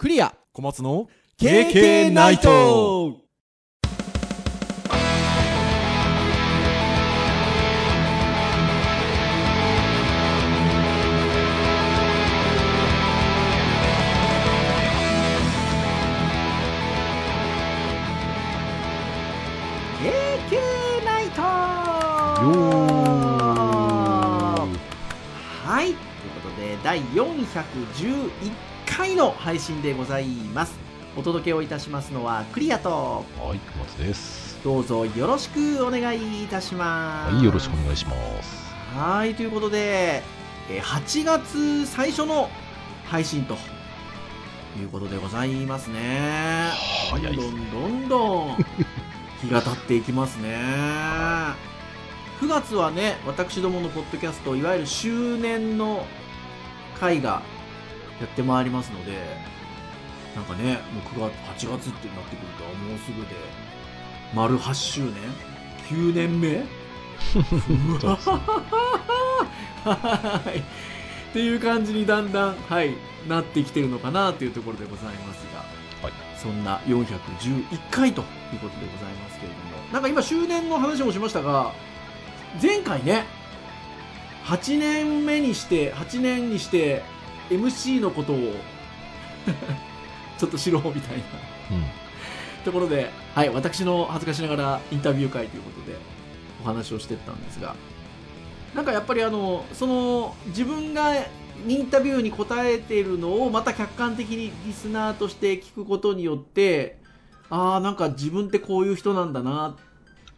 [0.00, 0.34] クリア。
[0.54, 2.48] 小松の KK ナイト。
[21.04, 21.42] ナイト。
[25.62, 25.88] はい。
[25.88, 25.96] という
[26.42, 28.69] ことで第411
[29.00, 30.78] 回の配信でございます。
[31.16, 34.60] お届けをいたしますのはクリアとはい、小松です。
[34.62, 37.34] どうぞよろしくお願いいたします。
[37.34, 38.74] はい、よろしくお願いします。
[38.94, 40.22] はいということで
[40.68, 42.50] えー8月最初の
[43.06, 43.54] 配信と
[44.78, 46.68] いうことでございますね。
[47.10, 48.56] 早いどんどんどんどん
[49.40, 50.58] 日が経っていきますね。
[52.38, 56.04] 9月はね私どものポッドキャストいわゆる周年の
[57.00, 57.40] 回が
[58.20, 59.12] やってまいりますので
[60.36, 63.28] なんかねもう9月8月ってなってくるともうすぐで
[64.34, 65.12] 丸8周年
[65.88, 66.58] ？9年目？
[66.58, 68.16] うわ
[69.84, 70.58] はい。
[70.58, 70.62] っ
[71.32, 72.94] ていう感じにだんだん、はい、
[73.28, 75.64] なってきてるのかなというところでございますが、
[76.02, 76.12] はい。
[76.36, 79.70] そんな411回ということでございますけれども。
[79.92, 81.72] なんか今周年の話もしましたが
[82.62, 83.24] 前回ね
[84.44, 87.02] 8年目にして8年にして
[87.50, 88.36] MC のことを
[90.38, 91.24] ちょっと知ろうみたいな
[91.72, 91.84] うん。
[92.64, 95.96] ところで、はい、私の恥ずかしながらインタビュー会ということで
[96.62, 97.74] お話をしてったんですが
[98.74, 106.98] なんかやっぱりあのその自分がインタビューに答えているのをまた客観的にリスナーとして聞くことによって
[107.50, 109.76] ああなんか自分ってこういう人なんだな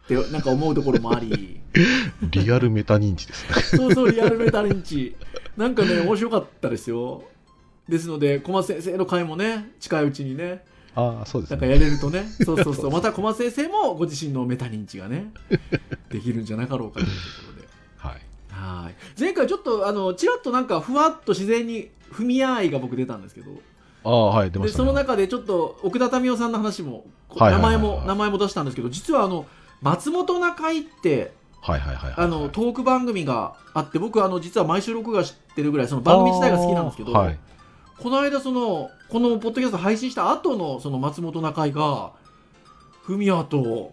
[0.05, 1.61] ってなんか思うところもあり
[2.31, 3.77] リアルメタ認知ですね。
[3.77, 5.15] そうそうリアルメタレンチ
[5.57, 7.23] なんかね 面白かったですよ
[7.87, 10.63] ですので小松先生の回もね近いうちにね
[10.95, 11.73] ああ、そうですなんかね。
[11.73, 15.31] やれるとね、そうそうそう、 また小松先生もご自身のメタ認知がね、
[16.09, 17.67] できるんじゃなかろうかというところで。
[17.97, 18.83] はい。
[18.83, 18.95] はい。
[19.19, 23.51] 前回ちょっと、あの、ちらっとなんか、ふわっと自然に、踏み合いが僕出たんですけど、
[24.03, 24.85] ああ、はい、出まで、した、ね。
[24.85, 29.47] その中でちょっと、奥田民生さんの話も、名前も、名前も出したんですけど、実はあの、
[29.81, 32.13] 松本中井って、はいはいはいはい。
[32.17, 37.39] あの、トーク番組があって、僕、あの、実は毎週録画してるぐらい、その番組自体が好きなんですけど、はい。
[37.99, 42.11] この間そのこのポッドキャスト配信した後のその松本中井が
[43.03, 43.91] フミヤと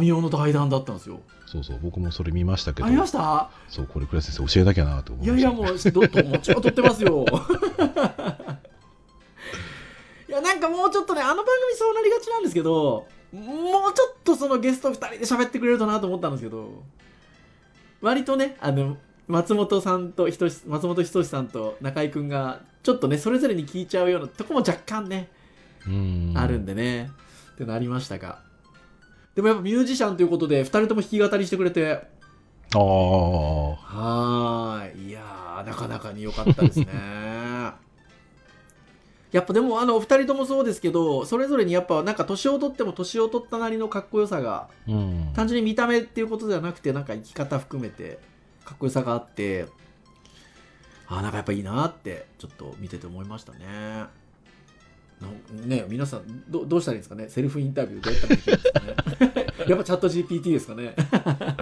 [0.00, 3.50] 民生の対談だったんですよそうそう、僕もそれ見ましたけどあり、ました？
[3.68, 5.96] そう、これ、倉石先生教えなきゃなと思いやいやいました、ね。
[5.96, 7.24] もうどどもちろん撮ってますよ
[10.28, 16.82] いやなんかもうちょっとねあの番組そうなりがちなんですけどもうちょっとそのゲスト2人で喋ってくれるとなと思ったんですけど
[18.00, 18.96] 割とねあの
[19.26, 25.28] 松本さんとひとし松本人志さんと中居君がちょっとねそれぞれに聞いちゃうようなとこも若干ね。
[26.34, 27.10] あるんでね、
[27.54, 28.40] ってなりましたが。
[29.34, 32.02] でもやっぱミュージシャンということで2人とも弾き語りしてくれて。
[32.74, 35.08] ああ、はーい。
[35.08, 36.86] いやーなかなかに良かったですね
[39.32, 45.30] やっぱでもあのお二人ともそうですけどそれぞれにやっぱなんか年を取っても年を取ったなりのかっこよさがうん。
[45.34, 48.18] 単純に見た目っていうことではなくてなんか生き方含めて
[48.64, 49.66] かっこよさがあって
[51.08, 54.04] あーなんかやっぱいいなってちょっと見てて思いましたね
[55.20, 57.28] のね皆さんどどうしたらいいんですかね？
[57.28, 58.80] セルフインタビューどうやったらいいんですか
[59.44, 59.46] ね？
[59.68, 60.94] やっぱチャット GPT ですかね？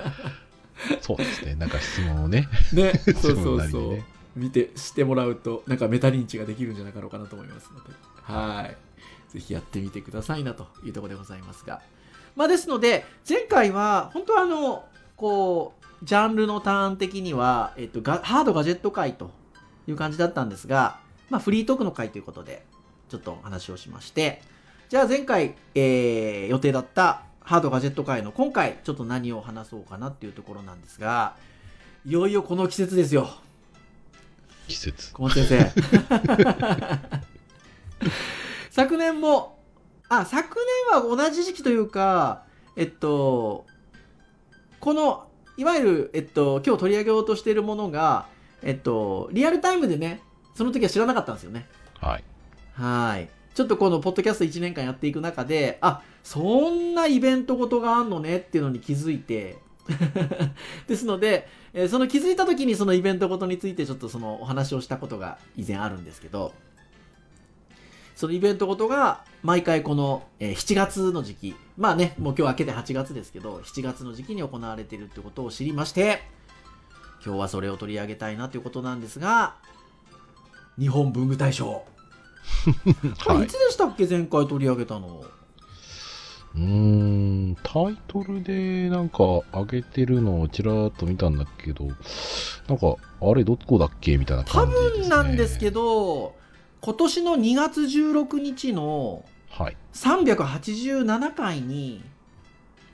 [1.00, 1.54] そうですね。
[1.54, 2.48] なんか質問をね。
[2.74, 4.04] ねそうそうそう、
[4.36, 7.90] 見てしてもらうとなんかメタ認知ができるんじゃなかろうかなと思いますので
[8.22, 8.86] はい。
[9.32, 11.82] ぜひやってみてくださいなというところでございますが
[12.36, 14.84] まあですので前回は本当はあの
[15.16, 19.30] こうジャンルのターン的には、えっと、ガハードガジェット界と
[19.86, 20.98] いう感じだったんですが、
[21.30, 22.64] まあ、フリートークの回ということで
[23.08, 24.42] ちょっとお話をしまして
[24.88, 31.36] じゃあ前回、えー予定だったハードガジェット界の今回ちょっと何を話そうかなっていうところなんですが
[32.04, 33.28] いよいよこの季節ですよ。
[34.68, 35.12] 季節。
[35.12, 35.72] 小松先生
[38.70, 39.58] 昨年も
[40.08, 40.58] あ昨
[40.92, 42.44] 年は同じ時期というか
[42.76, 43.66] えっと
[44.80, 45.26] この
[45.56, 48.26] いわゆる、えっと、今日取り上げようとしているものが、
[48.62, 50.20] えっと、リアルタイムでね
[50.54, 51.66] その時は知らなかったんですよね
[52.00, 52.24] はい。
[52.74, 59.56] はいちょっとこのポッドキャスト1年間やっていく中であそんなイベントごとがあんのねっていうのに気づいて
[60.88, 66.52] ですので、えーその気づいた時にそのイベントごとについてちょっとそのお話をしたことが以前あるんですけど
[68.14, 76.22] そのイベントごとが毎回この、えー7月の時期まあねもう今日明けて8月ですけど7月の時期に行われているってことを知りまして
[77.24, 79.56] 今日はそれを取り上げたいなということなんですが
[80.78, 81.84] 日本文具大賞。
[83.26, 83.44] はい。
[83.44, 84.06] いつでしたっけ？
[84.06, 85.24] 前回取り上げたの
[86.56, 89.18] うーん、タイトルでなんか
[89.52, 91.84] 上げてるのをちらっと見たんだけど、
[92.66, 95.00] なんか、あれどこだっけみたいな多感じです、ね。
[95.00, 96.34] 分なんですけど
[96.80, 99.76] 今年の2月16日のはい。
[99.94, 102.04] 387回に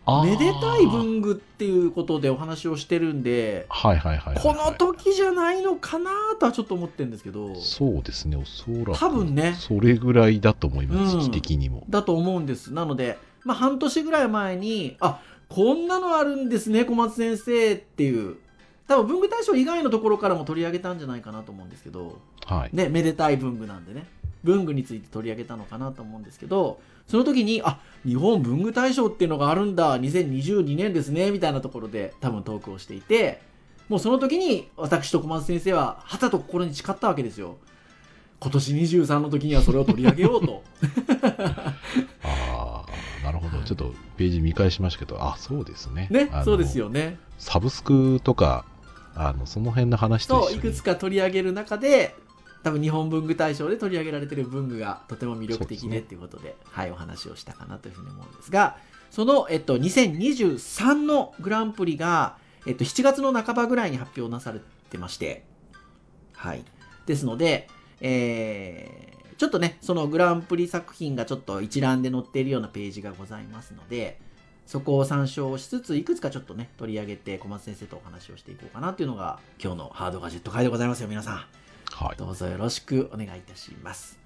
[0.05, 4.57] あーめでたい文具っていうことでお話をしてるんではいはいはいはい、はい。
[4.57, 8.99] この時じゃないのかなとはちょっと思ってるんですけどそうですね、おそらく。
[8.99, 11.85] 多分ねそれぐらいだと思います、うん時期的にも。
[11.89, 18.37] だと思うんですなので、まあ、半年ぐらい前にあこんなのあるんですね小松先生っていう。
[18.89, 22.19] 多分文具大賞以外のところからも取り上げたんじゃないかなと思うんですけど。
[22.47, 22.71] はい。
[22.73, 24.07] ね、めでたい文具なんでね。
[24.45, 26.81] 文具について取り上げたのかなと思うんですけど。
[27.07, 29.99] その時にあ日本文具大賞っていうのがあるんだ。
[29.99, 31.31] 2022年ですね。
[31.31, 33.41] みたいなところで多分トークをしていて。
[33.89, 37.57] もうその時に私と小松先生ははたと心に誓ったわけですよ。
[38.41, 40.65] 今年23の時にはそれを取り上げようと
[43.23, 43.63] なるほど。
[43.63, 46.09] ちょっとページ見返しましたけど、あ、そうですね。
[46.11, 46.79] ねそうです。
[46.79, 48.65] よねサブスクとか、
[49.15, 52.15] あの、その辺の話といくつか取り上げる中で
[52.63, 58.77] 多分日本文具大賞で取り上げられてる文具がとても魅力的ねでっていうことではい、お話をしたかなというふうに思うんですが
[59.11, 62.37] その、えっと、2023のグランプリが、
[62.67, 64.61] えっと、7月の半ばぐらいに発表なされ
[64.91, 65.45] てまして
[66.35, 66.65] はい
[67.07, 67.69] ですので、
[68.01, 74.21] えーちょっとねそのグランプリ作品がちょっと一覧で載っているようなページがございますので
[74.67, 81.35] そこを参照しつつ、いくつかちょっとね、取り上げて、小松先生とお話をしていこうかなというのが、今日のハードガジェット会でございますよ、皆さん。
[81.35, 82.17] はい。
[82.17, 84.19] どうぞよろしくお願いいたします。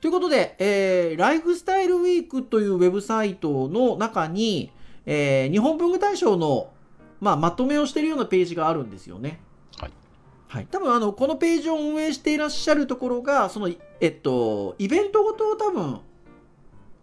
[0.00, 4.70] ということで、えーライフスタイルウィークというウェブサイトの中に、
[5.06, 6.70] えー日本文具大賞の、
[7.20, 9.40] まあ、まとめをしているようなページがあるんですよね。
[9.78, 9.90] はい。
[10.46, 10.68] はい。
[10.70, 13.68] 多分、あの、このページを運営していらっしゃるところが、その、
[14.04, 16.00] えっと、イベントごとを多分、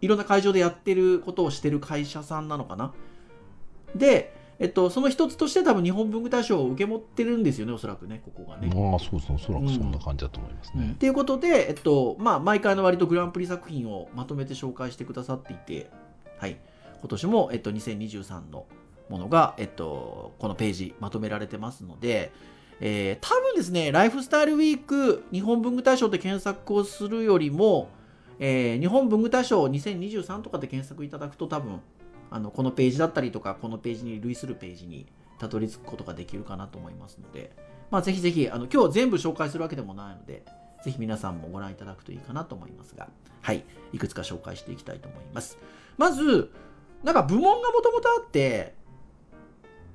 [0.00, 2.92] いろんな会場でやってることをしてる会社さんなのかな？
[3.96, 8.68] で、えっと、その一つとして多分日本文具大賞を受け持ってるんですよね、おそらくね、ここがね。
[8.68, 9.34] まあ、そうですね。
[9.34, 10.94] おそらくそんな感じだと思いますね。
[11.00, 15.90] ということで、えっと、まあ、毎回の割とグランプリ作品をまとめて紹介してくださっていて、
[16.38, 16.56] はい。
[17.00, 18.66] 今年も、えっと、2023の
[19.08, 22.30] ものが、えっと、このページまとめられてますので、
[22.84, 27.88] えー多分ですね、ライフスタイルウィーク日本文具大賞で検索をするよりも、
[28.40, 31.80] えー日本文具大賞2023とかで検索いただくと多分、
[32.28, 35.06] あの、このページだったりとか、このページに類するページに
[35.38, 37.52] たどり着くことができるかなと思いますので、
[37.92, 40.42] まあ、ぜひぜひ、あの、今日全部紹介するわけでもないので、
[40.82, 43.08] ぜひ皆さんもご覧いただくといいかなと思いますが、
[43.42, 45.56] はい、いくつか紹介していきたいと思います。
[45.98, 46.50] まず、
[47.04, 48.74] なんか部門がもともとあって、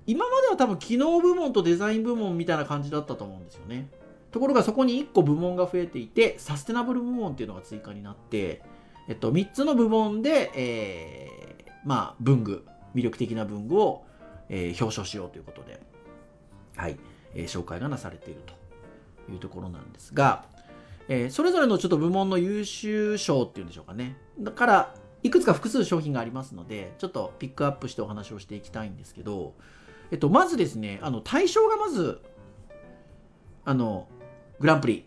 [0.08, 3.90] 今までは多分機能部門とデザイン部門みたいな感じだったと思うんですよね。
[4.32, 8.62] ところがそこに1個部門が増えていて、サステナブル部門っていうのが追加になって、
[9.10, 12.66] えっと、3つの部門で、えーまあ、文具、
[12.96, 14.06] 魅力的な文具を、
[14.50, 15.80] えー表彰しようということで、
[16.78, 16.98] はい、
[17.36, 18.54] えー紹介がなされていると
[19.32, 20.46] いうところなんですが、
[21.10, 24.18] えそれぞれのちょっと部門の優秀賞っていうんでしょうかね。
[24.40, 29.54] だから、いくつか複数商品がありますので、ちょっとピックアップしてお話をしていきたいんですけど、
[30.12, 32.22] えっと、まずですね、あの、対象がまず、
[33.66, 34.08] あの、
[34.60, 35.06] グランプリ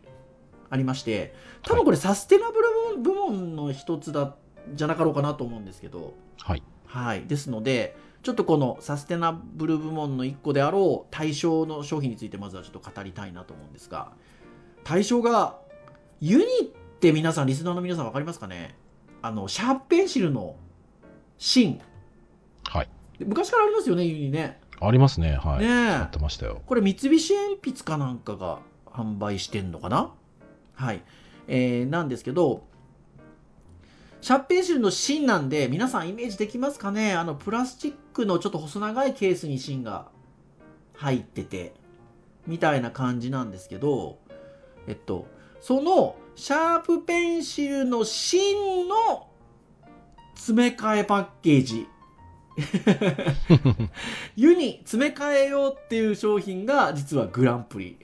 [0.69, 2.58] ありまして、多分これサステナブ
[2.94, 4.37] ル部門の一つだ、
[4.75, 6.63] じゃなかろうかなと思うんですけど、はい。
[6.86, 7.27] はい。
[7.27, 14.13] ですので、ちょっとこのサステナブル部門の一個であろう対象の商品についてまずはちょっと語りたいなと思うんですが、
[14.84, 15.58] 対象が、
[16.20, 16.65] ユニっ
[17.01, 18.77] て皆さん、リスナーの皆さん分かりますかね？
[19.22, 20.56] あの、シャープペンシルの
[21.39, 21.81] 芯。
[22.65, 22.89] はい。
[23.19, 24.60] 昔からありますよね、ユニね。
[24.81, 25.37] ありますね。
[25.37, 25.58] はい。
[25.60, 26.63] ねってましたよ。
[26.67, 30.13] これ三菱鉛筆かなんかが販売してんのかな？
[30.75, 31.03] はい。
[31.49, 32.65] えーなんですけど、
[34.20, 37.15] シャープペンシルの芯なんで、皆さんイメージできますかね？
[37.15, 40.08] あの、プラスチックのちょっと細長いケースに芯が
[40.94, 41.75] 入ってて、
[42.46, 44.19] みたいな感じなんですけど、
[44.87, 45.27] えっと、
[45.60, 49.29] そのシャープペンシルの芯の
[50.34, 51.87] 詰め替えパッケージ。
[54.36, 57.98] 湯に詰め替えようっていう商品が実はグランプリ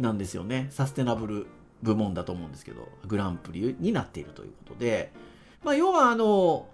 [0.00, 0.68] なんですよね。
[0.70, 1.46] サステナブル
[1.82, 5.12] 部門だと思うんですけど、グランプリになっているということで、
[5.62, 6.68] まあ、要はあの、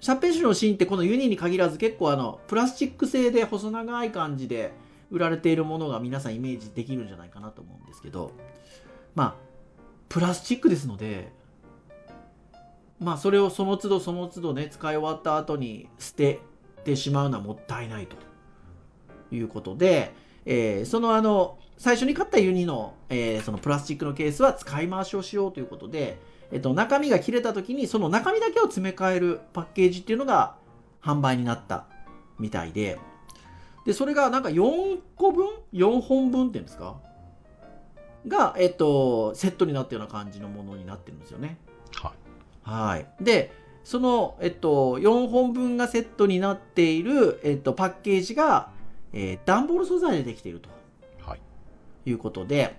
[0.00, 4.72] シャーペンシルのシーンってこのユニに限らず結構あの、プラスチック製で細長い感じで
[5.10, 8.32] 売られているものが皆さんイメージできるんじゃないかなと思うんですけど、
[9.14, 9.34] まあ、
[10.08, 11.32] プラスチックですので、
[13.04, 16.40] まあそれをその都度その都度ね、使い終わった後に捨て
[16.84, 18.16] てしまうのはもったいないと
[19.34, 20.12] いうことで、
[20.46, 26.18] えーそのあの最初に買ったユニの,、えーそのプラスチックのケースは使い回しをしようということで、
[26.52, 30.54] えっと中身が切れた時にその中身だけを詰め替えるパッケージっていうのが
[31.02, 31.86] 販売になった
[32.38, 32.98] みたいで
[33.84, 36.96] でそれがなんか4個分？4本分っていうんですか？
[38.26, 41.58] が、えっと、セットになったような感じのものになってるんですよね。
[41.94, 42.12] はい。
[42.64, 43.06] はい。
[43.22, 43.52] で、
[43.84, 48.70] その、えっと、4本分がセットになっている、えっと、パッケージが、
[49.12, 50.68] えー段ボール素材でできていると
[51.20, 51.40] はい。
[52.06, 52.76] いうことで、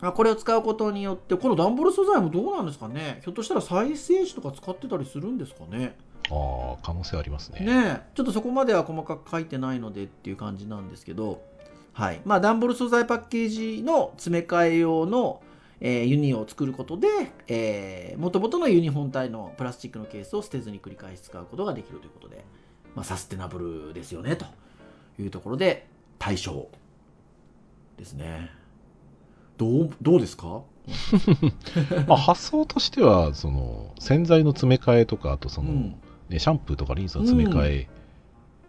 [0.00, 3.20] あこれを使うことによって、この段ボール素材もどうなんですかね？
[3.24, 5.96] ひょっとしたら再生紙とか使ってたりするんですかね？
[6.30, 7.60] ああ、可能性ありますね。
[7.60, 11.42] ねえちょっとそこまでは細かく書いてないのでっていう感じなんですけど、
[11.94, 12.20] はい。
[12.24, 15.40] まあ、段ボール素材パッケージの詰め替え用の、
[15.86, 17.08] えーユニを作ることで、
[17.46, 22.44] えー、元々のユニ本体のプラスチックのケースを捨てずに繰り返し使うことができるということで、
[22.94, 24.46] まあ、サステナブルですよね、と
[25.20, 25.86] いうところで、
[26.18, 26.68] 対象
[27.98, 28.50] ですね。
[29.58, 30.62] どう、どうですか？
[32.08, 35.94] まあ、発想としては、その、洗剤の詰め替えとか、あとその、うん
[36.28, 37.88] ね、シャンプーとかリンスの詰め替え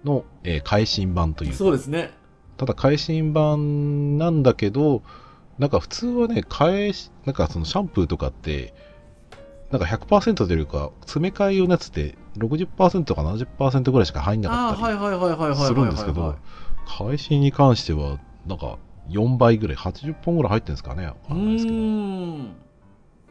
[0.03, 2.11] の、えー返信版というかそうですね。
[2.57, 5.01] ただ返信版なんだけど、
[5.57, 8.73] なんか普通はね、替え、なんかそのシャンプーとかって、
[9.71, 16.35] なんか100%というか、詰め替え用のやつって60%か70%ぐらいしか入んなかったりするんですけど、
[16.85, 18.77] 返しに関しては、なんか
[19.09, 21.77] 4倍ぐらい、80本ぐらい入ってるんですかね、わかんないですけど。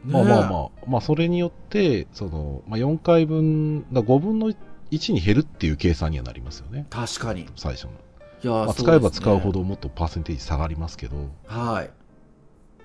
[0.05, 4.51] まあまあまあ、まあそれによって、その、まあ、4回分、だ5分の
[4.91, 6.85] 1に減るっていう計算にはなりますよね。
[6.89, 7.47] 確かに。
[7.55, 7.91] 最初の。
[8.43, 11.15] いや、まあ、使えば使うほどもっとパーセンテージ下がりますけど。
[11.47, 11.89] はい。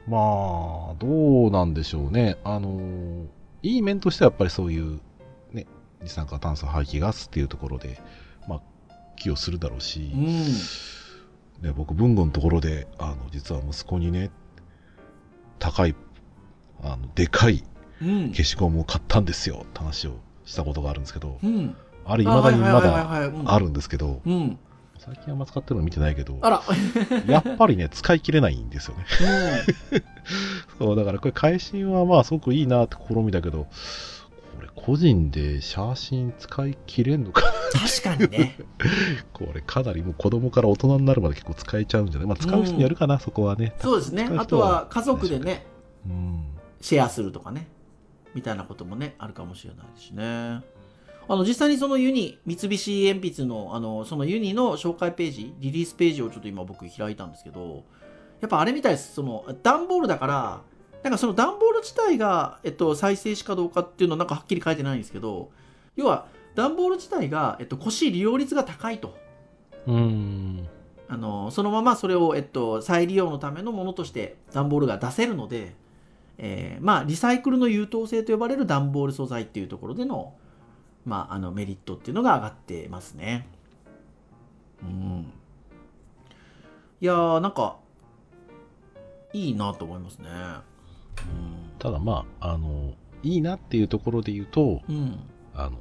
[0.06, 2.36] まあ、どうなんでしょうね。
[2.44, 3.26] あのー
[3.62, 5.00] いい面としてはやっぱりそういう、
[5.52, 5.66] ね、
[6.02, 8.00] 二酸化炭素排気ガスっていうところで、
[8.48, 8.60] まあ、
[9.16, 10.24] 寄与するだろうしう、ん。
[11.62, 14.30] ね、僕、文吾のところで、あの、実は息子にね、
[15.58, 15.94] 高い、
[16.82, 17.62] あの、でかい
[18.00, 18.30] うん。
[18.30, 20.14] 消しゴムを買ったんですよって話を
[20.46, 21.76] したことがあるんですけど、うん。
[22.06, 24.58] あれ未だにまだだあるんですけど、うん。
[25.06, 25.14] うん。
[25.14, 26.62] 最近あんま使ってるの見てないけど、あら。
[27.26, 29.04] やっぱりね、使い切れないんですよね。
[30.78, 33.64] そう、だからこれ、返信はまあ、すごくいいなって試みだけど、
[34.56, 37.42] これ、個人で写真使い切れんのか
[37.72, 38.56] 確かにね。
[39.32, 42.28] これ、かなりもう子供から大人になるまで結構使えちゃうんじゃない？
[42.28, 43.74] まあ、使う人にやるかな、そこはね。
[43.78, 45.66] そうですねあと人はは家族でね、
[46.06, 46.44] うん。
[46.80, 47.68] シェアするとかね。
[48.34, 50.60] みたいなこともね、あるかもしれないしね。
[51.32, 57.84] あの、実際にそのユニ、三菱鉛筆の、あの、そのユニの紹介ページ、リリースページをちょっと今僕開いたんですけど、
[58.40, 59.14] やっぱあれみたいです。
[59.14, 60.62] その、段ボールだから、
[61.04, 65.52] なんかその段ボール自体が、えっと、再生紙かどうかっていうのはなんかはっきり書いてないんですけど、
[65.94, 69.16] 要は、段ボール自体が、えっと、腰利用率が高いと。
[69.86, 70.68] うん。
[71.06, 75.74] あのそのままそれを、えっと、再利用のためのものとして段ボールが出せるので、
[76.38, 80.34] えーまあ、リサイクルの優等生と呼ばれる段ボール素材っていうところでの,、
[81.04, 83.46] まあ、あのメリットっていうのが上がってますね。
[84.82, 85.32] うん、
[87.00, 87.76] いやーなんか
[89.32, 90.28] いいなと思いますね。
[91.78, 95.18] ただまあ、あの、いいなっていうところで言うと、うん、うん、
[95.54, 95.78] あの、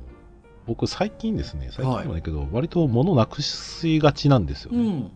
[0.65, 4.77] 僕最近ですね、最近でもないけど、割と物なくしがちなんですよね。
[4.77, 5.11] うん、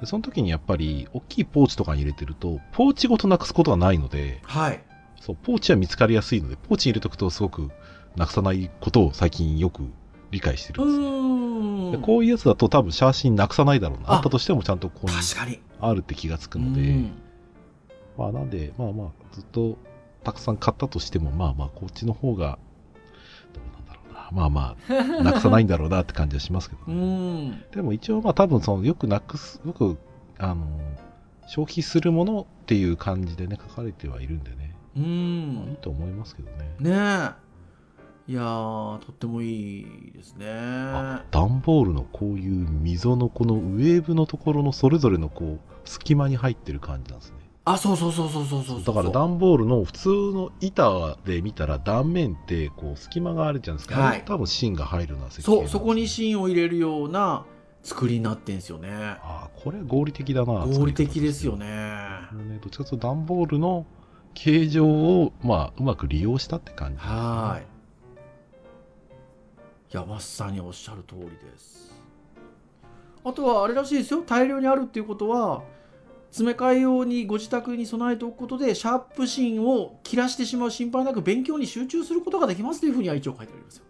[0.00, 4.82] でその時にやっぱり大きいポーチとかに入れてるとポーチごとなくすことはないのではい。
[5.20, 7.70] そうポーチは見つかりやすいのでポーチに入れておくとすごく
[8.18, 9.82] なくさないことを最近よく
[10.30, 11.92] 理解してるうんですよ、ーん。
[11.92, 15.60] でこういうやつだと多分シャーシンなくさないだろうなああったとしてもちゃんとここに。
[15.80, 17.12] あるって気がつくので、うん
[18.18, 19.78] まあなんでまあまあずっと
[20.24, 22.58] たくさん買ったとしてもまあまあこっちの方が
[23.54, 24.76] どうなんだろうなまあま
[25.20, 27.64] あなくさないんだろうなって感じはしますけど うねん。
[27.72, 29.96] でも一応まあ多分そのよくなくす、よく、
[30.38, 30.66] あの、
[31.46, 35.78] 消費するものっていう感じでね、書かれてはいるんでね、うまあいいん。
[35.80, 36.74] と思いますけどね。
[36.80, 37.47] ねえ。
[38.28, 40.46] いやー、とってもいいですね。
[40.50, 47.38] あ段ボールのこういう溝のこのウェーブのところのそれぞれのこう、隙間に入ってる感じなんですね。
[47.64, 48.84] あ、そうそうそうそうそうそう。
[48.84, 54.00] だから段ボールの普通の板で見たら断面ってこう隙間があるじゃないですか。
[54.00, 56.28] はい多分芯が入るような設計そう、そこに芯。
[56.28, 57.46] 芯を入れるような
[57.82, 58.90] 作りになってんすよね。
[58.90, 60.66] ああ、これ合理的だな。
[60.66, 61.66] 合理的ですよね。
[61.66, 62.44] ね。
[62.44, 63.86] ねどっちかというと段ボールの
[64.34, 67.66] 形状を、まあ、うまく利用したって感じですね、はーい。
[69.92, 71.92] いや、まさにおっしゃる通りです。
[73.24, 74.22] あとはあれらしいですよ。
[74.22, 75.62] 大量にあるっていうことは、
[76.30, 83.84] 詰め替え用にご自宅に備えておくことで、シャープ芯を切らしてしまう心配なく勉強に集中することができますというふうには一応書いてありますよ。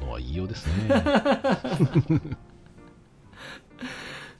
[0.00, 0.72] ものは言いようですね。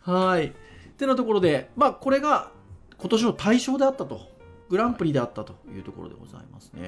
[0.02, 0.52] はい。
[0.98, 2.50] てなところで、まあ、これが
[2.98, 4.20] 今年の大賞であったと
[4.68, 6.82] グランプリであったというところでございますね。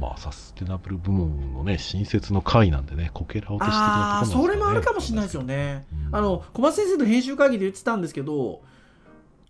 [0.00, 4.58] まあ、サステナブル部門のね、新設の会なんでね、こけら落とし的ああなところなんですかね。
[4.58, 5.86] それもあるかもしれないですよね。
[6.08, 6.16] うん。
[6.16, 8.62] あの小松先生の編集会議で言ってたんですけど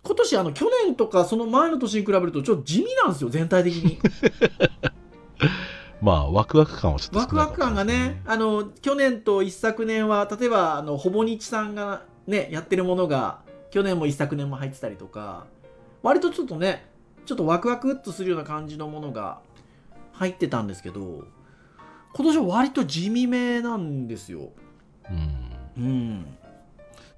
[0.03, 3.99] 今年あの去年とかその前の年に比べるとちょっと地味なんですよ全体的に
[6.01, 15.45] まあ、ワクワク感はちょっとワクワク感がねあの去年と一昨年は例えばあのほぼ日さんがねやってるものが去年も一昨年も入ってたりとか
[16.01, 16.89] 割とちょっとね
[17.27, 19.41] ちょっとワクワクっとするような感じのものが
[20.21, 21.25] 入ってたんですけど
[22.13, 24.51] 今年は割と地味めなんですよ
[25.09, 25.13] う
[25.81, 25.83] ん。
[25.83, 26.37] うん、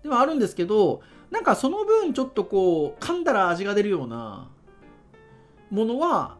[0.03, 4.49] ではあるんですけどなんかその分ちょっとこう噛んだら味が出るような
[5.69, 6.37] ものは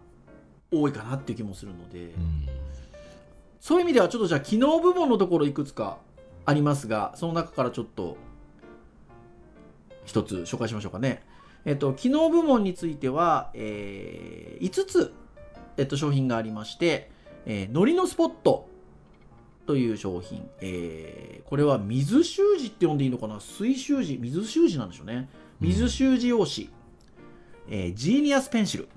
[0.72, 2.48] 多いかなっていう気もするので、うん。
[3.60, 5.98] そういう意味ではちょっとじゃあ機能部門のところいくつか
[6.46, 8.16] ありますがその中からちょっと
[10.06, 11.24] 一つ紹介しましょうかね。
[11.66, 15.14] えっと、機能部門については、えー5つ、
[15.78, 17.10] えっと、商品がありまして、
[17.46, 18.70] えー、のりのスポット
[19.66, 23.40] という商品、えーこれは水習字って呼んでいいのかな？
[23.40, 25.30] 水習字、水習字なんでしょうね。
[25.60, 26.70] 水習字用紙、
[27.70, 28.88] えージーニアスペンシル、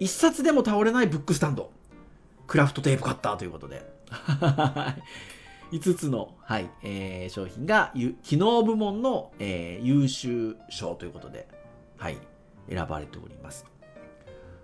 [0.00, 1.70] 一冊でも倒れないブックスタンド、
[2.48, 3.86] クラフトテープカッターということで。
[5.72, 11.46] 5つの、はいえー商品がゆ機能部門の、えー優秀賞ということで、
[11.96, 12.18] はい、
[12.68, 13.71] 選ばれております。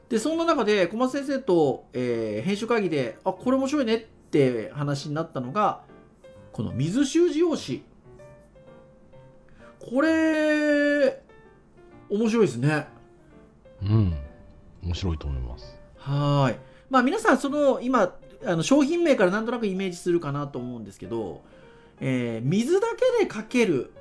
[0.08, 4.00] で、そんな中で小松先生と、えー編集会議で、あ、これ面白いねっ
[4.30, 5.82] て話になったのが、
[6.52, 7.82] この水習字用紙。
[9.80, 11.22] これ、
[12.10, 12.86] 面白いですね。
[13.82, 14.14] うん。
[14.82, 15.78] 面白いと思います。
[15.98, 16.56] はーい。
[16.90, 21.42] まあ皆さん、その今、あの商品名からなんとなくイメージするかなと思うんですけど、
[22.00, 22.86] えー水だ
[23.18, 23.92] けで書ける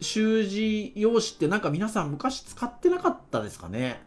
[0.00, 4.00] 習字用紙ってなんか皆さん昔使ってなかったですかね？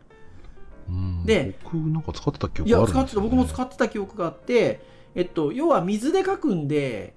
[0.91, 1.25] うん。
[1.25, 3.29] で、僕なんか使ってた記いや、憶あるんですよ、ね。
[3.29, 4.81] 使ってた、僕も使ってた記憶があって、
[5.15, 7.15] えっと、要は水で書くんで、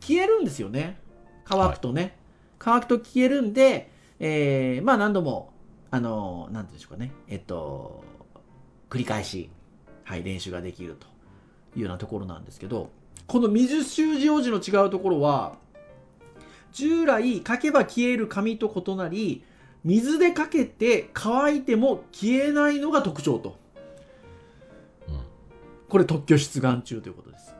[0.00, 1.00] 消えるんですよね。
[1.44, 2.16] 乾くとね。
[2.58, 5.52] 乾くと消えるんで、えーまあ何度も、
[5.90, 7.12] あの、なんていうんでしょうかね。
[7.28, 8.04] えっと、
[8.90, 9.50] 繰り返し、
[10.04, 11.06] はい、練習ができると
[11.76, 12.90] いうようなところなんですけど、
[13.26, 15.56] この水習字用紙の違うところは、
[16.72, 19.42] 従来書けば消える紙と異なり、
[19.84, 23.56] 水で書けて乾いても消えないのが特徴と。
[25.08, 25.20] うん。
[25.88, 27.54] これ特許出願中ということです。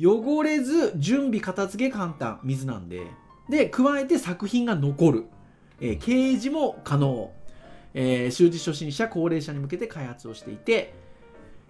[0.00, 2.40] 汚れず準備片付け簡単。
[2.42, 3.06] 水なんで。
[3.48, 5.24] で加えて作品が残る、
[5.80, 7.32] えー掲示も可能、
[7.94, 10.92] えー習字初心者高齢者に向けて開発をしていて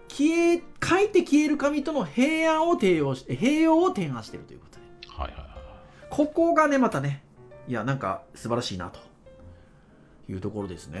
[0.09, 4.83] 消え書いて消える紙との平安を提用し併用を提案しているということで。
[5.07, 5.49] はいはいはい。
[6.09, 7.23] ここがねまたね
[7.67, 8.99] いやなんか素晴らしいなと
[10.29, 10.99] いうところですね。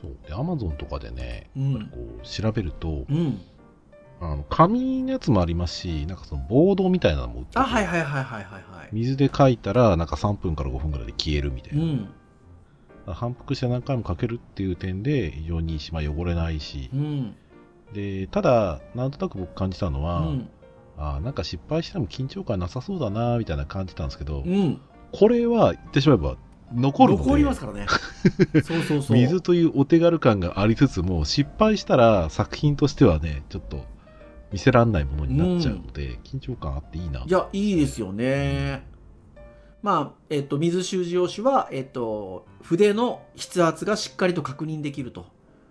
[0.00, 0.16] そう。
[0.26, 1.86] で、アマゾンとかでね、うん。
[1.88, 3.40] こう調べると、うん。
[4.20, 8.88] あの紙のやつもありますし、なんかそのボードみたいなのも売っててあはいはいはいはいはいはい。
[8.92, 11.84] 水で書いたら、なんか3分から5分ぐらいで消えるみたいうな。
[11.84, 12.14] ん
[13.06, 16.90] 反復して何回も書けるっていう点で非常にいいし、まあ、汚れないし。
[16.92, 17.36] う、ん。
[17.92, 20.48] でただ、なんとなく僕感じたのうは、ん。
[20.96, 24.80] あーなんか失敗しても緊張感なさそうだなみたいな感じたんですけど、うん。
[25.12, 26.36] これは言ってしまえば
[26.72, 27.24] 残るので。
[27.24, 27.86] 残りますからね。
[28.62, 29.16] そうそうそう。
[29.18, 33.84] 水というお手軽感がありつつも失敗したら作品としてはねちょっと
[34.52, 37.24] 見せらんないものになっちゃうので、緊張感あっていいな。
[37.26, 38.86] いやいいですよね。
[39.82, 45.26] まあえっと水習字用紙はえっと筆の筆圧がしっかりと確認できると。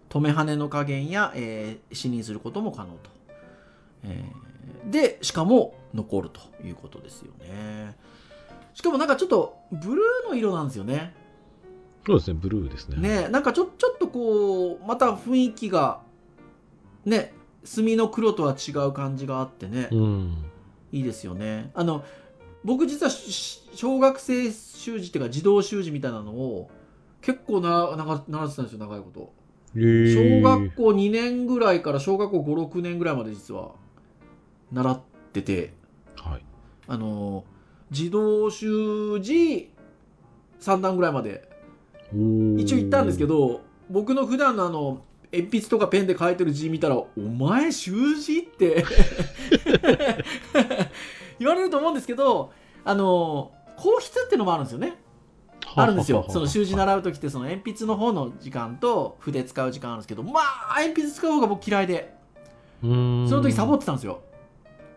[0.09, 3.09] 止め跳ねの加減や、えー、視認することも可能と、
[4.03, 4.43] えー
[4.85, 7.95] でしかも残るということですよね
[8.73, 11.13] しかもなんかちょっとブルーの色なんですよね。
[12.05, 12.97] そうですねブルーですね。
[12.97, 16.01] ねなんかちょちょっとこうまた雰囲気が
[17.05, 17.33] ね
[17.63, 20.45] 墨の黒とは違う感じがあってね、うん。
[20.91, 21.71] いいですよね。
[21.73, 22.03] あの
[22.63, 26.69] 僕実はし小学生習字っていうか児童習字みたいなのを
[27.21, 29.33] 結構なな習ってたんですよ長いこと。
[29.75, 30.41] へー。
[30.41, 33.71] 小学校2年ぐらいから小学校56年ぐらいまで実は
[34.71, 35.73] 習ってて。
[36.15, 36.45] はい。
[36.87, 37.45] あの
[37.93, 39.71] 児童習字
[40.59, 41.47] 3段ぐらいまで。
[42.57, 45.01] 一応行ったんですけどど僕の普段のあの
[45.31, 48.85] 鉛筆とかペンで書いてる字見たら「お前習字?」って。
[51.39, 52.51] 言われると思うんですけど
[52.85, 54.99] あの硬筆っていうのもあるんですよね。
[55.75, 56.27] あるんですよ。
[56.29, 62.13] その習字習う時ってその鉛筆の方の時間と筆使う時間あるんですけどまあ鉛筆使う方が僕嫌いで。
[62.81, 64.21] そその時サボっってたんですよ。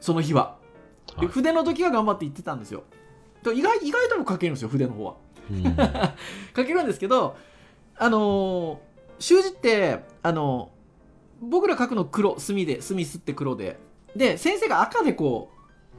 [0.00, 0.55] その日は
[1.18, 1.34] ではい。
[1.34, 2.84] 筆の時は頑張って行ってたんですよ。
[3.42, 5.14] と意外意外とも書けるんですよ筆の方は。
[5.50, 5.62] うん。
[6.56, 7.36] 書けるんですけど
[7.96, 8.78] あのー
[9.18, 13.78] 習字ってあのー僕ら書くの黒墨で墨すって黒で。
[14.14, 15.50] で先生が赤でこ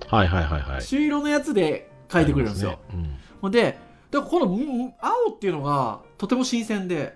[0.07, 0.81] はいはいはいはうい。
[0.81, 3.19] 朱色のやつで書いてくれるんですよ、ね。
[3.41, 3.77] ほんで
[4.09, 7.15] だからこのうん青っていうのがとても新鮮で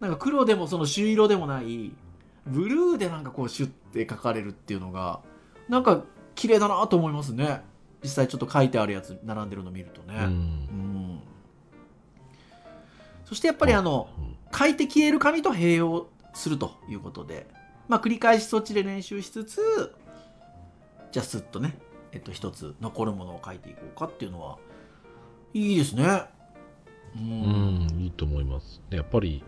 [0.00, 1.92] なんか黒でもその朱色でもない
[2.46, 5.20] ブルーでなんかこうシュッて書かれるっていうのが
[5.68, 6.02] なんか
[6.38, 7.62] 綺麗だなと思いますね
[8.02, 10.22] 実際ちょっと書いてあるやつ並んでるの見るとね、うん。
[10.22, 11.20] うん
[13.24, 17.46] そしてやっぱりあのうん書いて消える紙と併用するということで、
[17.86, 19.94] まあ、繰り返しそっちで練習しつつ
[21.12, 21.76] じゃあスッとね、
[22.12, 24.56] えっと、一つ残るものを書いていこうかっていうのは
[25.52, 26.04] いいですね。
[27.16, 28.80] ううんん、いいと思います。
[28.88, 29.44] でやっぱり、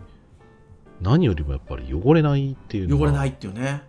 [1.00, 3.83] 何よりもやっぱり汚れないっていうのは汚れないっていうね。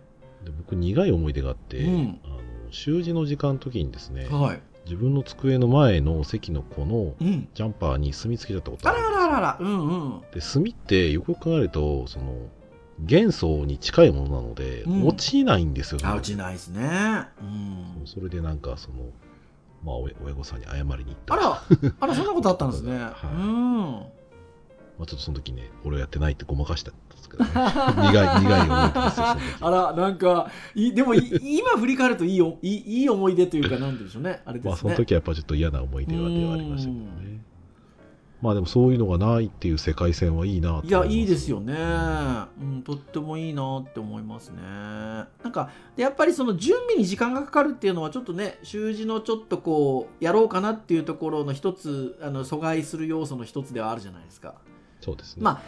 [0.44, 2.41] で僕苦い思い出があって、うんあの
[2.72, 4.60] 習字の時間の時にですね、はい。
[4.84, 7.48] 自分の机の前の席の子のうん。
[7.54, 9.58] ジャンパーに墨つけちゃったことああるらあらあらあら。
[9.60, 10.20] うんうん。
[10.34, 12.48] で墨ってよくよく考えるとその
[12.98, 17.28] 元素に近いものなので、うん落ちないんですよねあ、落ちないですね。
[17.40, 18.02] うん。
[18.06, 18.96] それでなんかその
[19.84, 21.62] まあ親親御さんに謝りに行ったあら、
[22.00, 22.96] あら、そんなことあったんですね。
[22.98, 23.84] はいうん。
[24.98, 26.92] まあ、ちょっとその時ね俺はやってないってごまかした
[27.32, 34.42] けど、ね、苦い苦い思い出ですあら、なんか、いでもい、今振り返るといいよいいいい思い出というか、なんでしょうね。
[34.44, 34.70] あれですね。
[34.70, 37.42] まあその時はやっぱちょっと嫌な思い出はではありましたけどうね
[38.42, 41.74] まあでもそういうのがないっていう世界線はいいなと思いや、ますいいですよね。
[42.60, 44.60] うん、とってもいいなって思いますね。
[44.60, 54.56] なんか、でやっぱりその準備に時間がかかるっていうのは、ちょっとね、習字のちょっとこう、やろうかなっていうところの一つ、あの阻害する要素の一つではあるじゃないですか。
[55.00, 55.62] そうですね、まあ、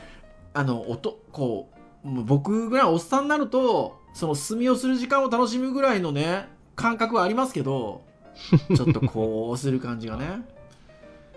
[0.55, 1.69] あの、音、こ
[2.05, 8.03] う、もう僕ぐらいおっさんになると、その墨をする時間を楽しむぐらいのね、感覚はありますけど、
[8.75, 10.43] ちょっとこうする感じがね、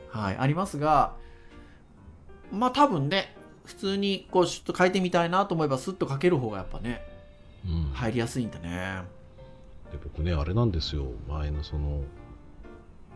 [0.09, 1.13] はい、ありますが、
[2.51, 7.01] まあ多分ね、普通にこうちょっと書いてみたいなと思えばスッと書ける方がやっぱね、
[7.65, 7.91] うん。
[7.93, 9.01] 入りやすいんだね。
[9.91, 11.05] で僕ねあれなんですよ。
[11.27, 12.01] 前のその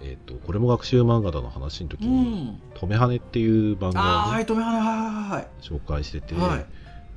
[0.04, 2.62] えっ、とこれも学習漫画だの話の時うにん。
[2.74, 5.48] 「とめはね」っていう番組を、ねはい、止めはね、はい。
[5.62, 6.66] 紹介してて、はい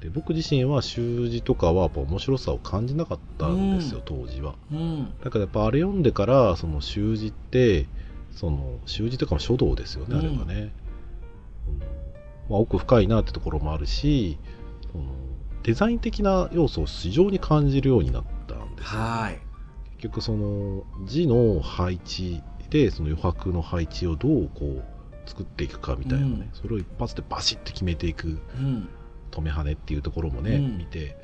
[0.04, 5.14] で僕自身は習字とかはやっぱ面白さを感じなかったんですよ、うん当時はうん。
[5.24, 7.86] だからやっぱあれ読んでからその習字って
[8.30, 10.72] その習字とかも書道ですよね、あれはね、
[11.68, 11.78] うん
[12.50, 14.38] まあ、奥深いなってところもあるし
[14.92, 15.04] その
[15.62, 19.40] デザイン的な要素を非常に感じるようになったんですよはい。
[19.96, 22.42] 結局その字の配置
[22.74, 26.48] でその余白の配置をどうこう作っていくかみたいなね、うん。
[26.52, 28.88] それを一発でバシッて決めていくうん。
[29.30, 30.78] 止めはねっていうところもね、うん。
[30.78, 31.16] 見て。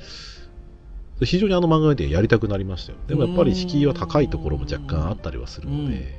[1.22, 6.18] 非常にあの漫画でやりたくなりましたよでもやっぱり敷居は高いところも若干あったりはするので、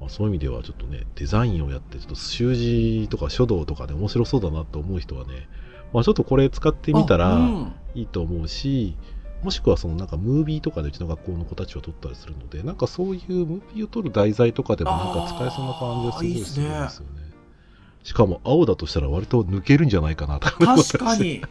[0.00, 5.48] まあ、そういう意味ではちょっとねデザインをやってちょっと習字とか書道とかで面白そうだなと思う人はね、
[5.92, 7.36] まあ、ちょっとこれ使ってみたら
[7.94, 8.96] いいと思うし、
[9.42, 17.22] もしくはそのなんかムービーとかでうちの学校の子たちは撮ったりするのでなんかそういうムービーを撮る題材とかでもなんか使えそうな感じがすごいするんですよね。
[18.04, 21.42] しかも青だとしたら割と抜けるんじゃないかなと確かに。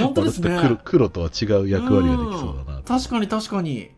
[0.00, 0.58] 本当ですね。
[0.62, 2.78] 黒黒とは違う役割ができそうだな。
[2.78, 2.82] うん。
[2.84, 3.90] 確かに確かに。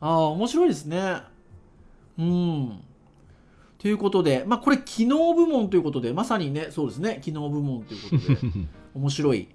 [0.00, 1.22] ああ面白いですね。
[2.18, 2.80] うん。
[3.78, 7.20] ということでまあこれ機能部門ということでまさにねそうですね。
[7.22, 8.68] 機能部門ということで。
[8.94, 9.48] 面白い、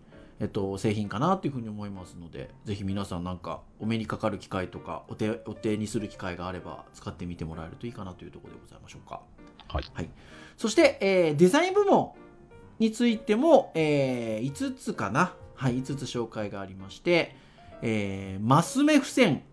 [0.44, 9.22] えっと、製品かなというふうに思いますのでぜひ皆さんなんかお目にかかる機会とかお手お手にする機会があれば使ってみてもらえるといいかなというところでございましょうか。
[9.70, 10.10] はい。
[10.58, 12.12] そして、えーデザイン部門
[12.78, 17.38] についても、え5つかな、はい、5つ紹介がありまして、
[17.82, 19.44] えーマス目付箋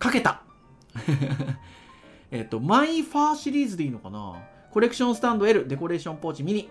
[0.00, 0.42] かけた。
[2.32, 4.42] えっとマイファーシリーズでいいのかな。
[4.72, 6.68] コレクションスタンド L デコレーションポーチミニ。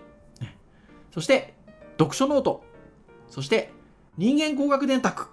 [1.10, 1.54] そして
[1.98, 2.69] 読書ノート
[3.30, 3.70] そして
[4.18, 5.28] 人間工学電卓。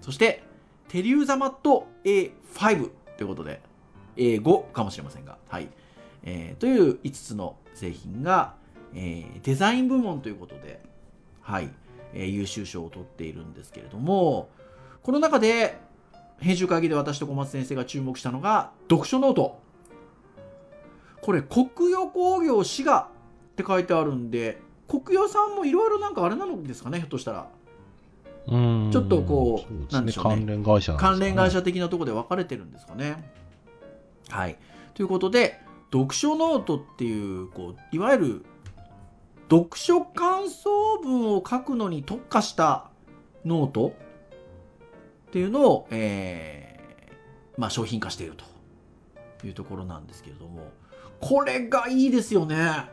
[0.00, 0.42] そして
[0.88, 3.60] テリューザマット A5 ということで
[4.16, 5.36] A5 かもしれませんが。
[5.48, 5.68] はい。
[6.22, 8.54] えーという5つの製品が、
[8.94, 10.80] えーデザイン部門ということで、
[11.42, 11.70] はい。
[12.14, 14.48] えー優秀賞を取っているんですけれども
[15.02, 15.76] この中で
[16.38, 19.60] 編集会議で私と小松先生が注目したのが読書ノート。
[21.22, 23.08] これコクヨ工業滋賀
[23.52, 27.48] って書いてあるんでコクヨさんもいろいろなんかあれなのですかねひょっとしたら。
[28.48, 28.90] うん。
[28.92, 30.30] ちょっとこうそうですなんでしょうね。
[30.36, 30.98] 関連会社ね。
[30.98, 33.32] 関連会社的なところで分かれてるんですかね。
[34.28, 34.56] はい、
[34.94, 35.60] ということで
[35.92, 38.44] 読書ノートっていうこういわゆる
[39.48, 42.90] 読書感想文を書くのに特化した
[43.44, 43.94] ノート
[45.28, 48.34] っていうのを、えーまあ、商品化している
[49.40, 50.72] というところなんですけれども
[51.20, 52.90] これがいいですよね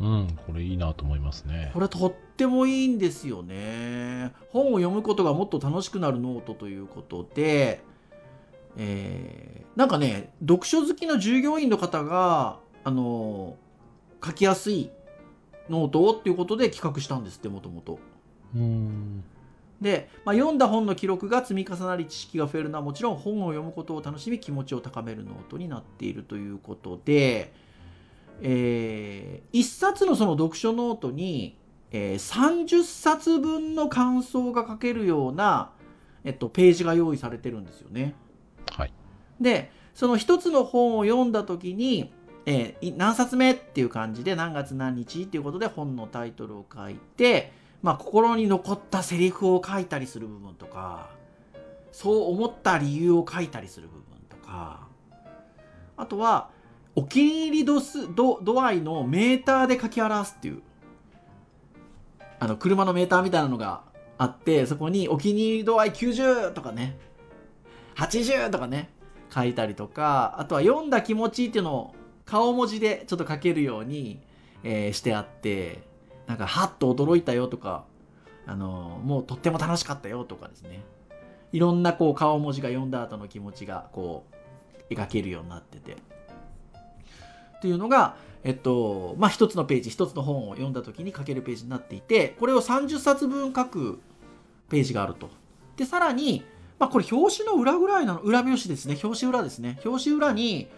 [0.00, 1.70] うん、これいいなと思いますね。
[1.72, 7.80] これとってもいいんですよね本を読むことがもっと楽しくなるノートということで
[8.76, 13.56] えーなんかね読書好きの従業員の方があの
[14.24, 14.90] 書きやすい
[15.68, 17.98] ノートをっていうことで企画したんですってもともと。
[18.54, 19.24] うん。
[19.80, 27.52] で、まあ、読んだ本の記録が積み重なり知識が増えるのはもちろん本を読むことを楽しみ気持ちを高めるノートになっているということで、
[28.42, 31.58] えー一冊のその読書ノートに、
[31.90, 35.72] えー30冊分の感想が書けるような、
[36.24, 38.14] えっと、ページが用意されてるんですよね。
[38.72, 38.92] はい。
[39.40, 42.12] でその一つの本を読んだ時に、
[42.46, 51.10] えーい何冊目っていう感じで何月何日っていうことで本のタイトルを書いて、まあ、心に残ったセリフを書いたりする部分とか
[51.92, 54.88] そう思った理由を書いたりする部分とか
[55.96, 56.50] あとは
[56.96, 60.62] お気に入り度数度度合いのメーターで書き表すっていう。
[62.40, 63.82] あの車のメーターみたいなのが
[64.18, 66.98] あってそこにお気に入り度合い90とかね
[67.96, 68.90] 80とかね
[69.34, 71.94] 書いたりとかあとは読んだ気持ちっていうのを
[72.26, 74.20] 顔文字でちょっと書けるように、
[74.62, 75.82] えーしてあって
[76.26, 77.84] なんかはっと驚いたよとか
[78.46, 80.82] あのもうとっても楽しかったよとかですね。
[81.52, 84.26] いろんなこう顔文字が読んだ後の気持ちがこ
[84.90, 85.96] う描けるようになってて。
[87.64, 94.00] っていうのがえっとまあ一つのページ一つの本を読んだ時に書けるページになっていてこれを30冊分書く
[94.68, 95.30] ページがあると。
[95.78, 96.44] でさらに
[96.78, 98.98] まあこれ表紙の裏ぐらいなの裏表紙ですね。
[99.02, 99.80] 表紙裏ですね。
[99.82, 100.68] 表紙裏に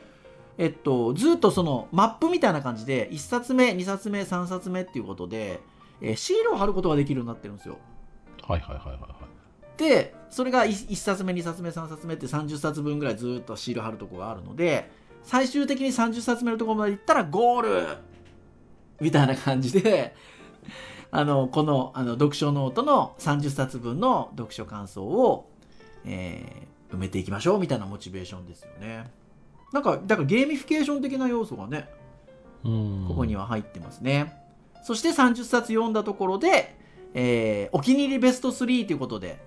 [0.59, 5.59] えっとずっとそのマップみたいな感じで1冊目2冊目3冊目っていうことで、
[6.01, 7.79] えーシールを貼ることができるようになってるんですよ。
[8.47, 9.77] はいはいはいはいはい。
[9.77, 14.89] でそれが 1, 冊目2冊目3冊目って30冊分ぐらいずっとシール貼るとこがあるので
[15.27, 17.97] 最終的に30冊目のところまで行ったらゴール
[19.01, 20.15] みたいな感じで
[21.11, 25.51] あのこのあの読書ノートの30冊分の読書感想を、
[26.05, 29.11] えー埋めていきましょうみたいなモチベーションですよね
[29.73, 31.91] なんかだからゲーミフィケーション的な要素がね
[32.65, 33.05] うん。
[33.09, 34.33] ここには入ってますね。
[34.83, 36.77] そして30冊読んだところで、
[37.15, 39.39] えーお気に入りベスト3ということで、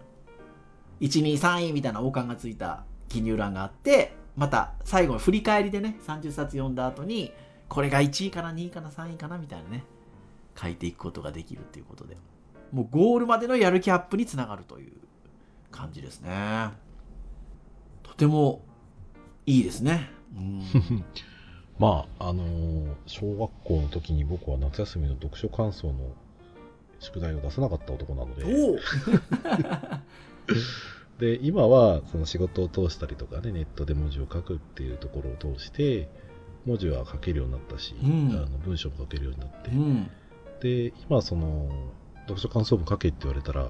[1.01, 7.33] 1、2、3位みたいな王冠がついた記入欄があって、また最後の振り返りでね、30冊読んだ後に、
[7.67, 9.83] これが1位かな、2位かな、3位かなみたいなね、
[10.57, 12.15] 書いていくことができるということで、
[12.71, 14.93] もうゴールまでのやる気アップにつながるという
[15.71, 16.69] 感じですね。
[18.01, 18.61] とても
[19.45, 20.09] いいですね。
[20.33, 20.63] うん
[21.77, 26.13] まあ、あのー小学校の時に僕は夏休みの読書感想の
[26.99, 28.45] 宿題を出さなかった男なので、
[31.19, 36.09] で、今はその仕事を通したりとかね、ネットで文字を書くっていうところを通して、
[36.65, 38.31] 文字は書けるようになったし、うん。
[38.31, 39.69] あの文章も書けるようになって。
[39.69, 40.09] う、ん。
[40.61, 41.69] で、今その、
[42.23, 43.69] 読書感想文書けって言われたら、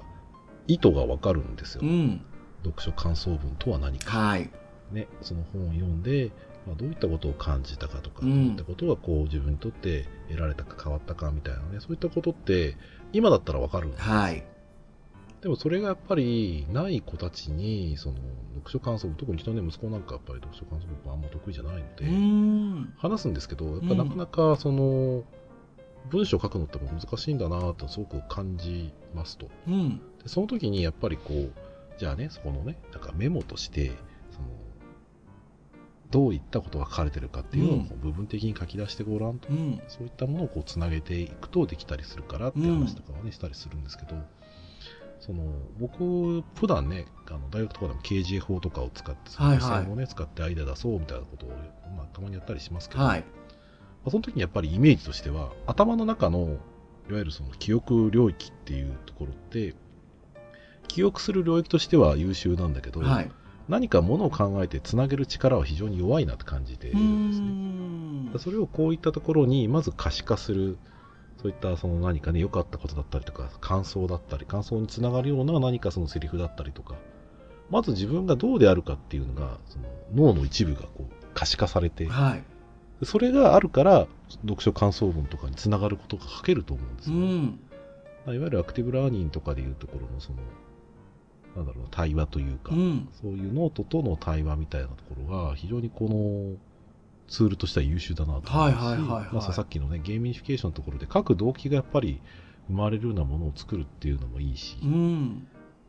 [0.68, 1.80] 意図がわかるんですよ。
[1.82, 2.22] うん。
[2.64, 4.16] 読書感想文とは何か。
[4.16, 4.48] はい。
[4.92, 6.30] ね、その本を読んで、
[6.66, 8.30] まあ、どういったことを感じたかとか、うん。
[8.30, 12.76] どういったことがこう自分にとって得られたか変わったかみたいなね、そういったことって
[13.12, 14.14] 今だったらわかるんですよ。
[14.14, 14.44] はい
[15.42, 18.16] でもそれがやっぱりない子たちに、その
[18.56, 22.92] 読書感想文、特にうちのね、息子なんかやっぱり読書感想文あんま得意じゃないので、ん。
[22.98, 25.24] 話すんですけど、やっぱうんなかなかその、
[26.10, 29.48] 文章を書くのって難しいんだなとすごく感じますと。
[29.66, 30.00] うん。
[30.22, 31.52] でその時にやっぱりこう、
[31.98, 33.92] じゃあね、そこのね、なんかメモとして、
[34.30, 34.48] その、
[36.10, 39.80] どういったことが書かれてるかっていうのを部分的に書き出してごらんと、うん。
[39.88, 44.16] そういったものをこうつなげていくとできたりするからって話とかはね、したりするんですけど、
[45.20, 45.42] その、
[45.78, 49.58] 僕、普段ね、あの大学とかでも KJ 法とかを使って、そのはい。
[49.58, 51.50] はい付箋をね、使ってアイデア出そうみたいなことを、
[51.96, 53.20] まあ、たまにやったりしますけど、はい。
[53.20, 53.26] ま
[54.06, 56.58] あその時にやっぱりイメージとしては、頭の中の、
[57.08, 59.74] いわゆるその記憶領域っていうところって、
[60.88, 63.30] 記憶する領域としては優秀なんだけど、はい。
[63.68, 67.46] 何かものを考えてつなげる力は非常に弱いなって感じているんですね。
[68.36, 68.40] ん。
[68.40, 70.78] それをこういったところにまず可視化する、
[71.40, 76.96] そういったその何かね、良かったことだったりとか、感想だったり、感想につながるような何かそのセリフだったりとか、
[77.70, 82.44] まず自分がどうであるかっていうのが、その脳の一部がこう可視化されて、はい。
[83.06, 84.06] それがあるから、
[84.42, 87.60] 読書感想文とかにつながることが書けると思うんですよ、うん。
[88.26, 90.38] まあいわゆるアクティブラーニングとかでいうところのその、
[91.56, 93.08] なんだろうな、対話というか、うん。
[93.22, 96.69] そういうノートとの対話みたいなところが非常にこの
[97.30, 99.34] ツールとしては優秀だなと思いますし、はいはいはいはい。
[99.34, 102.20] まあさっきのね、ゲーミフィケーションのところで書く動機がやっぱり
[102.66, 105.46] 生まれるようなものを作るっていうのもいいし、うん。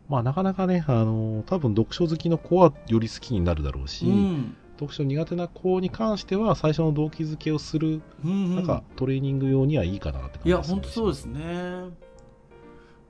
[0.08, 4.56] まあなかなかね、あの多分読書好きの子はより好きになるだろうし、うん。
[4.76, 8.56] 読書苦手な子に関しては最初の動機づけをする、うんうん。
[8.58, 11.42] なんかトレーニング用にはいいかなって感じいや本当そうですすね。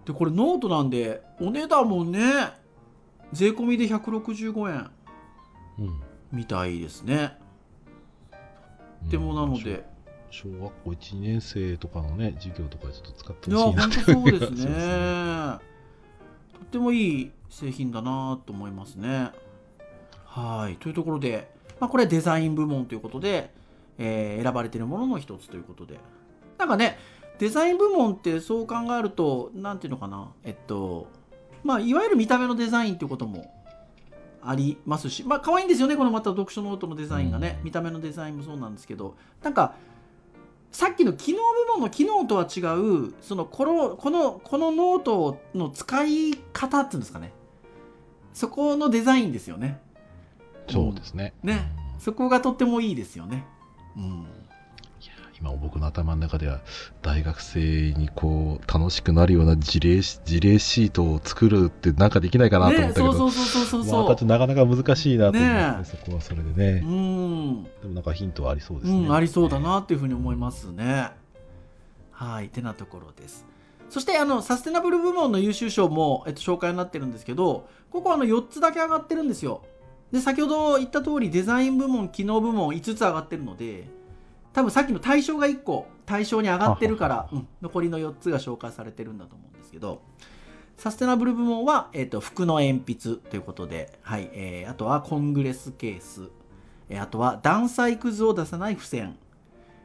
[0.06, 2.22] でこれノートなんでお値段もね
[3.34, 4.90] 税込みで165円
[5.80, 6.02] うん。
[6.32, 7.41] みたいですね
[9.10, 9.84] でもなので、
[10.30, 13.82] 小学校1、2年生とかのね、授業とかでちょっと使ってほしいな。
[13.82, 14.66] 本当そうですね。
[14.66, 15.60] ね
[16.54, 19.32] とってもいい製品だなと思いますね。
[20.26, 20.78] はい。
[20.78, 23.52] というところで、まあ、これはデザイン部門ということで、
[23.98, 26.00] えー選ばれているものの一つということで。
[26.58, 26.98] なんかね
[27.40, 30.32] デザイン部門ってそう考えるとなんていうのかな。
[30.44, 31.08] えっと
[31.64, 33.52] まあいわゆる見た目のデザインっていうことも
[34.44, 37.66] ありますしまあ可愛いんですよねこのまた読書ノートのデザインがね、うん。
[37.66, 39.16] 見た目のデザインもそうなんですけど。
[39.44, 39.76] なんか
[40.72, 47.34] さっきの機能部門の機能とは違うそのこのこのこのノートの使い方っていうんですかね。
[48.34, 49.82] そこのデザインですよね。
[50.70, 51.34] そうですね。
[51.44, 51.72] ね。
[52.00, 53.46] そこがとってもいいですよね。
[53.98, 54.26] うん
[55.42, 56.62] 今僕の頭の中では
[57.02, 69.00] 大学生にこう楽しくなるような事例し事例シートを作るってなんかできないかなと思ねったけど、そうそうそうそうそうなかなか難しいなと思って、ねそこはそれでね、うんでもなんかヒントはありそうですね。
[69.00, 71.10] うん、ありそうだなっていうふうに思いますね。
[72.12, 73.46] はい、てなところです。
[73.90, 79.64] そしてあのサステナブル部門の優秀賞も、えっと、紹介になってるんですけど、ここあの4つだけ上がってるんですよ。
[80.12, 83.88] で、先ほど言った通りデザイン部門、機能部門5つ上がってるので、
[84.54, 87.48] 多分さっきの対象が1個対象に上がってるから、うん。
[87.62, 90.02] 残りの4つが紹介されてるんだと思うんですけど、
[90.78, 96.30] サステナブル部門は、えっと、服の鉛筆ということで、はい、えーあとはコングレスケース、
[96.90, 99.16] えーあとは断裁くずを出さない付箋、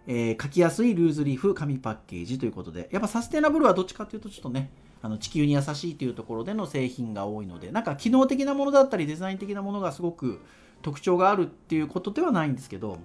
[0.06, 2.88] えー書きやすいルーズリーフ紙パッケージということで。
[2.92, 4.70] やっぱサステナブルはどっちかというとちょっとね
[5.02, 10.40] あの地球に優しいというところでの製品が多いのでなんか機能的なものだったりデザイン的なものがすごく
[10.82, 12.98] 特徴があるっていうことではないんですけど、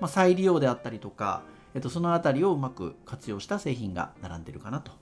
[0.00, 1.42] まあ、再利用であったりとか、
[1.74, 4.92] えっと、そのあたりをうまく活用した製品が並んでるかなと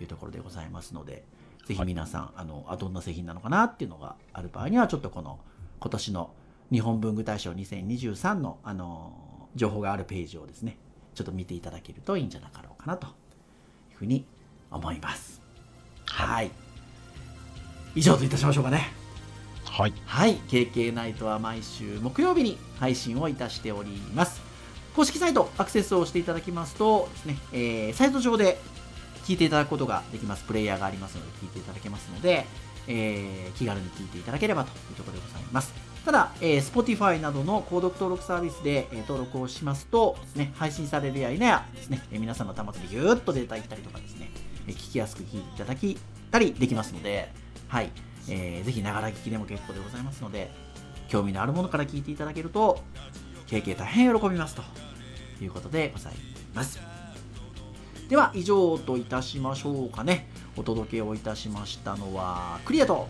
[0.00, 1.24] いうところでございますので
[1.66, 5.40] ぜひ皆さん、あのあどんな製品なのかなっていうのがある場合にはちょっとこの
[5.80, 6.30] 今年の
[6.70, 9.12] 日本文具大賞2023のあの
[9.56, 10.76] 情報があるページをですね
[11.14, 13.10] ちょっと見ていただけるといいんじゃなかろうかなとい
[13.94, 14.26] うふうに
[14.70, 15.40] 思います。
[16.06, 16.50] はい。
[17.94, 19.05] 以上といたしましょうかね
[19.76, 19.94] はい。
[20.06, 24.40] はい、KK ナイトは毎週木曜日に配信をいたしております。
[24.94, 28.56] 公式サイトアクセスをしていただきますとですね、えーサイト上で
[29.26, 30.44] 聞いていただくことができます。
[30.44, 32.46] プレイヤーがありますので聞いていただけますので、
[32.88, 35.74] えー気軽に聞いていただければというところでございます。
[36.06, 44.30] ただ、えー Spotify などの購読登録サービスで、え登録をしますとですね、配信されるや否やですね、え皆さんの端末にぎゅーっとデータいったりとかですね、
[44.68, 45.98] え聞きやすく聞いていただき
[46.30, 47.30] たりできますので、
[47.68, 47.90] はい、
[48.28, 50.50] えーぜひながら聞きでも結構でございますので、
[51.08, 52.80] 興味のあるものから聞いていただけると、
[53.46, 54.62] 経験大変喜びますと
[55.40, 56.14] いうことでござい
[56.54, 56.80] ます。
[58.08, 60.28] では、以上といたしましょうかね。
[60.56, 63.08] お届けをいたしましたのは、クリアと、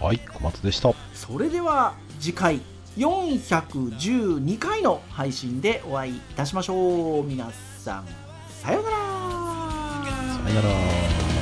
[0.00, 0.92] はい、小松でした。
[1.14, 2.60] それでは次回
[2.96, 7.24] 412回の配信でお会いいたしましょう。
[7.24, 8.06] 皆さん、
[8.48, 8.96] さようなら。
[8.96, 11.39] さよなら。